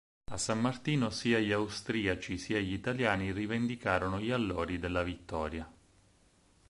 A 0.31 0.37
San 0.37 0.59
Martino 0.59 1.11
sia 1.11 1.37
gli 1.37 1.51
austriaci 1.51 2.39
sia 2.39 2.57
gli 2.59 2.73
italiani 2.73 3.31
rivendicarono 3.31 4.19
gli 4.19 4.31
allori 4.31 4.79
della 4.79 5.03
vittoria. 5.03 5.71